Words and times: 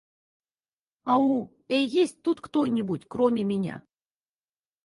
Ау? 1.03 1.53
Эй, 1.69 1.85
есть 1.85 2.23
тут 2.23 2.41
кто-нибудь, 2.41 3.05
кроме 3.07 3.43
меня? 3.43 3.83